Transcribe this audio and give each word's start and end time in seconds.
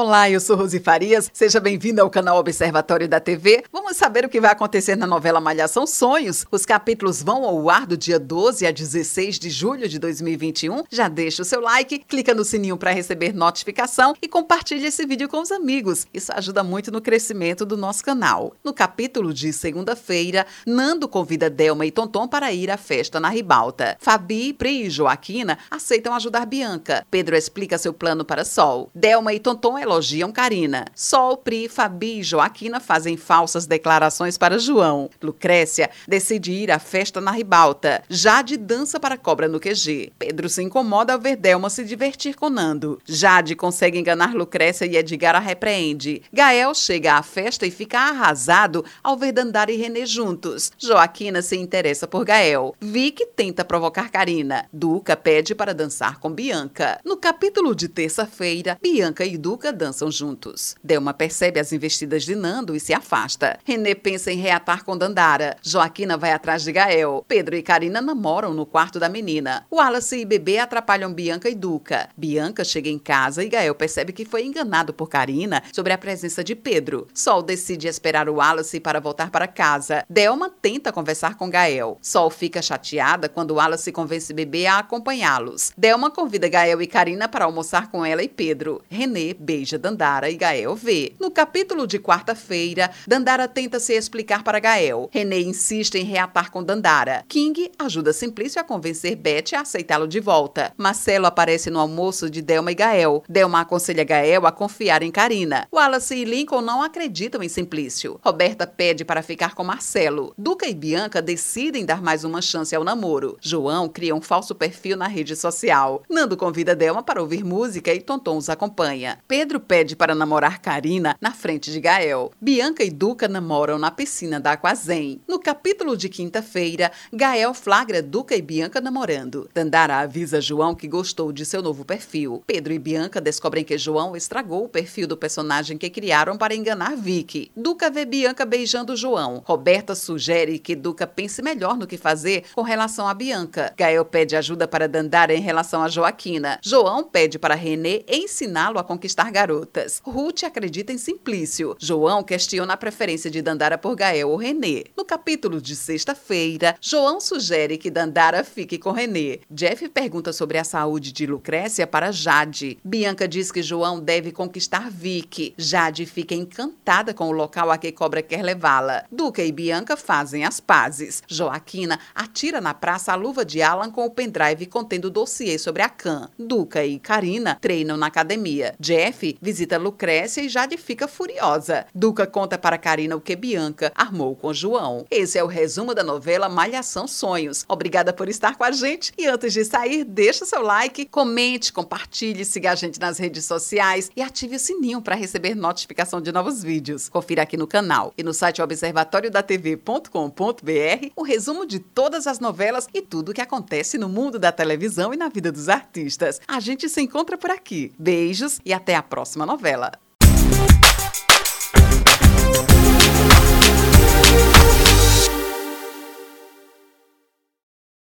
Olá, 0.00 0.30
eu 0.30 0.38
sou 0.38 0.54
Rosi 0.54 0.78
Farias. 0.78 1.28
Seja 1.34 1.58
bem-vindo 1.58 2.00
ao 2.00 2.08
canal 2.08 2.38
Observatório 2.38 3.08
da 3.08 3.18
TV. 3.18 3.64
Vamos 3.72 3.96
saber 3.96 4.24
o 4.24 4.28
que 4.28 4.40
vai 4.40 4.52
acontecer 4.52 4.94
na 4.94 5.08
novela 5.08 5.40
Malhação 5.40 5.88
Sonhos. 5.88 6.46
Os 6.52 6.64
capítulos 6.64 7.20
vão 7.20 7.44
ao 7.44 7.68
ar 7.68 7.84
do 7.84 7.96
dia 7.96 8.16
12 8.16 8.64
a 8.64 8.70
16 8.70 9.40
de 9.40 9.50
julho 9.50 9.88
de 9.88 9.98
2021. 9.98 10.84
Já 10.88 11.08
deixa 11.08 11.42
o 11.42 11.44
seu 11.44 11.60
like, 11.60 11.98
clica 11.98 12.32
no 12.32 12.44
sininho 12.44 12.76
para 12.76 12.92
receber 12.92 13.34
notificação 13.34 14.14
e 14.22 14.28
compartilhe 14.28 14.86
esse 14.86 15.04
vídeo 15.04 15.28
com 15.28 15.40
os 15.40 15.50
amigos. 15.50 16.06
Isso 16.14 16.30
ajuda 16.32 16.62
muito 16.62 16.92
no 16.92 17.00
crescimento 17.00 17.66
do 17.66 17.76
nosso 17.76 18.04
canal. 18.04 18.54
No 18.62 18.72
capítulo 18.72 19.34
de 19.34 19.52
segunda-feira, 19.52 20.46
Nando 20.64 21.08
convida 21.08 21.50
Delma 21.50 21.84
e 21.84 21.90
Tonton 21.90 22.28
para 22.28 22.52
ir 22.52 22.70
à 22.70 22.76
festa 22.76 23.18
na 23.18 23.30
Ribalta. 23.30 23.96
Fabi, 23.98 24.52
Pri 24.52 24.84
e 24.84 24.90
Joaquina 24.90 25.58
aceitam 25.68 26.14
ajudar 26.14 26.46
Bianca. 26.46 27.04
Pedro 27.10 27.34
explica 27.34 27.76
seu 27.76 27.92
plano 27.92 28.24
para 28.24 28.44
Sol. 28.44 28.92
Delma 28.94 29.34
e 29.34 29.40
Tonton 29.40 29.76
elogiam 29.88 30.30
Karina. 30.30 30.84
Sol, 30.94 31.38
Pri, 31.38 31.68
Fabi 31.68 32.20
e 32.20 32.22
Joaquina 32.22 32.78
fazem 32.78 33.16
falsas 33.16 33.66
declarações 33.66 34.36
para 34.36 34.58
João. 34.58 35.08
Lucrécia 35.22 35.90
decide 36.06 36.52
ir 36.52 36.70
à 36.70 36.78
festa 36.78 37.20
na 37.20 37.30
ribalta. 37.30 38.02
Jade 38.08 38.56
dança 38.56 39.00
para 39.00 39.16
cobra 39.16 39.48
no 39.48 39.58
QG. 39.58 40.12
Pedro 40.18 40.48
se 40.48 40.62
incomoda 40.62 41.14
ao 41.14 41.18
ver 41.18 41.36
Delma 41.36 41.70
se 41.70 41.84
divertir 41.84 42.36
com 42.36 42.50
Nando. 42.50 43.00
Jade 43.06 43.56
consegue 43.56 43.98
enganar 43.98 44.34
Lucrécia 44.34 44.84
e 44.84 44.96
Edgar 44.96 45.34
a 45.34 45.38
repreende. 45.38 46.22
Gael 46.32 46.74
chega 46.74 47.14
à 47.14 47.22
festa 47.22 47.66
e 47.66 47.70
fica 47.70 47.98
arrasado 47.98 48.84
ao 49.02 49.16
ver 49.16 49.32
Dandara 49.32 49.72
e 49.72 49.76
Renê 49.76 50.04
juntos. 50.04 50.70
Joaquina 50.78 51.40
se 51.40 51.56
interessa 51.56 52.06
por 52.06 52.24
Gael. 52.24 52.74
Vicky 52.78 53.24
tenta 53.24 53.64
provocar 53.64 54.10
Karina. 54.10 54.66
Duca 54.72 55.16
pede 55.16 55.54
para 55.54 55.74
dançar 55.74 56.18
com 56.18 56.30
Bianca. 56.30 57.00
No 57.04 57.16
capítulo 57.16 57.74
de 57.74 57.88
terça-feira, 57.88 58.78
Bianca 58.82 59.24
e 59.24 59.38
Duca 59.38 59.72
dançam 59.78 60.10
juntos. 60.10 60.74
Delma 60.84 61.14
percebe 61.14 61.58
as 61.60 61.72
investidas 61.72 62.24
de 62.24 62.34
Nando 62.34 62.74
e 62.74 62.80
se 62.80 62.92
afasta. 62.92 63.58
Renê 63.64 63.94
pensa 63.94 64.32
em 64.32 64.36
reatar 64.36 64.84
com 64.84 64.98
Dandara. 64.98 65.56
Joaquina 65.62 66.16
vai 66.16 66.32
atrás 66.32 66.62
de 66.62 66.72
Gael. 66.72 67.24
Pedro 67.26 67.56
e 67.56 67.62
Karina 67.62 68.02
namoram 68.02 68.52
no 68.52 68.66
quarto 68.66 68.98
da 68.98 69.08
menina. 69.08 69.64
Wallace 69.72 70.18
e 70.18 70.24
Bebê 70.24 70.58
atrapalham 70.58 71.12
Bianca 71.12 71.48
e 71.48 71.54
Duca. 71.54 72.08
Bianca 72.16 72.64
chega 72.64 72.88
em 72.90 72.98
casa 72.98 73.44
e 73.44 73.48
Gael 73.48 73.74
percebe 73.74 74.12
que 74.12 74.24
foi 74.24 74.44
enganado 74.44 74.92
por 74.92 75.08
Karina 75.08 75.62
sobre 75.72 75.92
a 75.92 75.98
presença 75.98 76.42
de 76.42 76.54
Pedro. 76.54 77.06
Sol 77.14 77.42
decide 77.42 77.86
esperar 77.86 78.28
o 78.28 78.34
Wallace 78.34 78.80
para 78.80 79.00
voltar 79.00 79.30
para 79.30 79.46
casa. 79.46 80.04
Delma 80.10 80.50
tenta 80.50 80.92
conversar 80.92 81.36
com 81.36 81.48
Gael. 81.48 81.98
Sol 82.02 82.30
fica 82.30 82.60
chateada 82.60 83.28
quando 83.28 83.54
Wallace 83.54 83.92
convence 83.92 84.32
Bebê 84.34 84.66
a 84.66 84.78
acompanhá-los. 84.78 85.72
Delma 85.76 86.10
convida 86.10 86.48
Gael 86.48 86.82
e 86.82 86.86
Karina 86.86 87.28
para 87.28 87.44
almoçar 87.44 87.90
com 87.90 88.04
ela 88.04 88.22
e 88.22 88.28
Pedro. 88.28 88.82
Renê 88.90 89.34
beija 89.34 89.57
beija 89.58 89.76
Dandara 89.78 90.30
e 90.30 90.36
Gael 90.36 90.76
vê. 90.76 91.14
No 91.18 91.32
capítulo 91.32 91.84
de 91.86 91.98
quarta-feira, 91.98 92.90
Dandara 93.06 93.48
tenta 93.48 93.80
se 93.80 93.92
explicar 93.92 94.44
para 94.44 94.60
Gael. 94.60 95.10
René 95.12 95.40
insiste 95.40 95.96
em 95.96 96.04
reatar 96.04 96.52
com 96.52 96.62
Dandara. 96.62 97.24
King 97.28 97.70
ajuda 97.76 98.12
Simplício 98.12 98.60
a 98.60 98.64
convencer 98.64 99.16
Beth 99.16 99.54
a 99.56 99.62
aceitá-lo 99.62 100.06
de 100.06 100.20
volta. 100.20 100.72
Marcelo 100.76 101.26
aparece 101.26 101.70
no 101.70 101.80
almoço 101.80 102.30
de 102.30 102.40
Delma 102.40 102.70
e 102.70 102.74
Gael. 102.74 103.24
Delma 103.28 103.60
aconselha 103.62 104.04
Gael 104.04 104.46
a 104.46 104.52
confiar 104.52 105.02
em 105.02 105.10
Karina. 105.10 105.66
Wallace 105.72 106.14
e 106.14 106.24
Lincoln 106.24 106.60
não 106.60 106.82
acreditam 106.82 107.42
em 107.42 107.48
Simplício. 107.48 108.20
Roberta 108.22 108.64
pede 108.64 109.04
para 109.04 109.22
ficar 109.22 109.56
com 109.56 109.64
Marcelo. 109.64 110.32
Duca 110.38 110.68
e 110.68 110.74
Bianca 110.74 111.20
decidem 111.20 111.84
dar 111.84 112.00
mais 112.00 112.22
uma 112.22 112.40
chance 112.40 112.76
ao 112.76 112.84
namoro. 112.84 113.36
João 113.40 113.88
cria 113.88 114.14
um 114.14 114.20
falso 114.20 114.54
perfil 114.54 114.96
na 114.96 115.08
rede 115.08 115.34
social. 115.34 116.02
Nando 116.08 116.36
convida 116.36 116.76
Delma 116.76 117.02
para 117.02 117.20
ouvir 117.20 117.42
música 117.42 117.92
e 117.92 118.00
Tonton 118.00 118.36
os 118.36 118.48
acompanha. 118.48 119.18
Pedro 119.26 119.47
Pedro 119.48 119.60
pede 119.60 119.96
para 119.96 120.14
namorar 120.14 120.60
Karina 120.60 121.16
na 121.22 121.32
frente 121.32 121.72
de 121.72 121.80
Gael. 121.80 122.30
Bianca 122.38 122.84
e 122.84 122.90
Duca 122.90 123.26
namoram 123.26 123.78
na 123.78 123.90
piscina 123.90 124.38
da 124.38 124.52
Aquazen. 124.52 125.22
No 125.26 125.38
capítulo 125.38 125.96
de 125.96 126.10
quinta-feira, 126.10 126.92
Gael 127.10 127.54
flagra 127.54 128.02
Duca 128.02 128.36
e 128.36 128.42
Bianca 128.42 128.78
namorando. 128.78 129.48
Dandara 129.54 130.00
avisa 130.00 130.38
João 130.38 130.74
que 130.74 130.86
gostou 130.86 131.32
de 131.32 131.46
seu 131.46 131.62
novo 131.62 131.82
perfil. 131.82 132.42
Pedro 132.46 132.74
e 132.74 132.78
Bianca 132.78 133.22
descobrem 133.22 133.64
que 133.64 133.78
João 133.78 134.14
estragou 134.14 134.64
o 134.64 134.68
perfil 134.68 135.08
do 135.08 135.16
personagem 135.16 135.78
que 135.78 135.88
criaram 135.88 136.36
para 136.36 136.54
enganar 136.54 136.94
Vicky. 136.94 137.50
Duca 137.56 137.90
vê 137.90 138.04
Bianca 138.04 138.44
beijando 138.44 138.94
João. 138.98 139.42
Roberta 139.46 139.94
sugere 139.94 140.58
que 140.58 140.76
Duca 140.76 141.06
pense 141.06 141.40
melhor 141.40 141.78
no 141.78 141.86
que 141.86 141.96
fazer 141.96 142.44
com 142.54 142.60
relação 142.60 143.08
a 143.08 143.14
Bianca. 143.14 143.72
Gael 143.78 144.04
pede 144.04 144.36
ajuda 144.36 144.68
para 144.68 144.86
Dandara 144.86 145.32
em 145.32 145.40
relação 145.40 145.82
a 145.82 145.88
Joaquina. 145.88 146.60
João 146.62 147.02
pede 147.02 147.38
para 147.38 147.54
René 147.54 148.02
ensiná-lo 148.06 148.78
a 148.78 148.84
conquistar 148.84 149.37
garotas. 149.38 150.02
Ruth 150.04 150.42
acredita 150.42 150.92
em 150.92 150.98
Simplício. 150.98 151.76
João 151.78 152.24
questiona 152.24 152.72
a 152.72 152.76
preferência 152.76 153.30
de 153.30 153.40
Dandara 153.40 153.78
por 153.78 153.94
Gael 153.94 154.30
ou 154.30 154.36
Renê. 154.36 154.86
No 154.96 155.04
capítulo 155.04 155.60
de 155.60 155.76
sexta-feira, 155.76 156.74
João 156.80 157.20
sugere 157.20 157.78
que 157.78 157.88
Dandara 157.88 158.42
fique 158.42 158.78
com 158.78 158.90
Renê. 158.90 159.38
Jeff 159.48 159.88
pergunta 159.90 160.32
sobre 160.32 160.58
a 160.58 160.64
saúde 160.64 161.12
de 161.12 161.24
Lucrécia 161.24 161.86
para 161.86 162.10
Jade. 162.10 162.78
Bianca 162.82 163.28
diz 163.28 163.52
que 163.52 163.62
João 163.62 164.00
deve 164.00 164.32
conquistar 164.32 164.90
Vicky. 164.90 165.54
Jade 165.56 166.04
fica 166.04 166.34
encantada 166.34 167.14
com 167.14 167.28
o 167.28 167.32
local 167.32 167.70
a 167.70 167.78
que 167.78 167.92
Cobra 167.92 168.22
quer 168.22 168.42
levá-la. 168.42 169.04
Duca 169.08 169.44
e 169.44 169.52
Bianca 169.52 169.96
fazem 169.96 170.44
as 170.44 170.58
pazes. 170.58 171.22
Joaquina 171.28 172.00
atira 172.12 172.60
na 172.60 172.74
praça 172.74 173.12
a 173.12 173.14
luva 173.14 173.44
de 173.44 173.62
Alan 173.62 173.92
com 173.92 174.04
o 174.04 174.10
pendrive 174.10 174.66
contendo 174.66 175.08
dossiê 175.08 175.60
sobre 175.60 175.82
a 175.82 175.88
Khan. 175.88 176.28
Duca 176.36 176.84
e 176.84 176.98
Karina 176.98 177.56
treinam 177.60 177.96
na 177.96 178.08
academia. 178.08 178.74
Jeff 178.80 179.27
visita 179.42 179.76
Lucrécia 179.76 180.40
e 180.40 180.48
Jade 180.48 180.76
fica 180.76 181.08
furiosa. 181.08 181.86
Duca 181.94 182.26
conta 182.26 182.56
para 182.56 182.78
Karina 182.78 183.16
o 183.16 183.20
que 183.20 183.36
Bianca 183.36 183.92
armou 183.94 184.34
com 184.34 184.54
João. 184.54 185.04
Esse 185.10 185.38
é 185.38 185.44
o 185.44 185.46
resumo 185.46 185.94
da 185.94 186.02
novela 186.02 186.48
Malhação 186.48 187.06
Sonhos. 187.06 187.64
Obrigada 187.68 188.12
por 188.12 188.28
estar 188.28 188.56
com 188.56 188.64
a 188.64 188.70
gente 188.70 189.12
e 189.18 189.26
antes 189.26 189.52
de 189.52 189.64
sair, 189.64 190.04
deixa 190.04 190.46
seu 190.46 190.62
like, 190.62 191.04
comente, 191.06 191.72
compartilhe, 191.72 192.44
siga 192.44 192.72
a 192.72 192.74
gente 192.74 192.98
nas 192.98 193.18
redes 193.18 193.44
sociais 193.44 194.10
e 194.16 194.22
ative 194.22 194.56
o 194.56 194.58
sininho 194.58 195.02
para 195.02 195.14
receber 195.14 195.54
notificação 195.54 196.20
de 196.20 196.32
novos 196.32 196.62
vídeos. 196.62 197.08
Confira 197.08 197.42
aqui 197.42 197.56
no 197.56 197.66
canal 197.66 198.12
e 198.16 198.22
no 198.22 198.32
site 198.32 198.62
observatoriodatv.com.br 198.62 201.08
o 201.14 201.22
resumo 201.22 201.66
de 201.66 201.78
todas 201.78 202.26
as 202.26 202.40
novelas 202.40 202.88
e 202.94 203.02
tudo 203.02 203.30
o 203.30 203.34
que 203.34 203.40
acontece 203.40 203.98
no 203.98 204.08
mundo 204.08 204.38
da 204.38 204.52
televisão 204.52 205.12
e 205.12 205.16
na 205.16 205.28
vida 205.28 205.52
dos 205.52 205.68
artistas. 205.68 206.40
A 206.46 206.60
gente 206.60 206.88
se 206.88 207.00
encontra 207.00 207.36
por 207.36 207.50
aqui. 207.50 207.92
Beijos 207.98 208.60
e 208.64 208.72
até 208.72 208.94
a 208.94 209.02
próxima 209.02 209.17
próxima 209.18 209.44
novela. 209.44 209.90